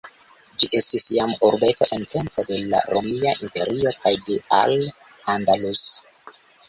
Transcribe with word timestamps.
Ĝi 0.61 0.67
estis 0.77 1.03
jam 1.15 1.33
urbeto 1.49 1.87
en 1.97 2.07
tempo 2.13 2.45
de 2.47 2.57
la 2.71 2.79
Romia 2.93 3.35
Imperio 3.49 3.93
kaj 3.99 4.15
de 4.31 4.39
Al-Andalus. 4.63 5.85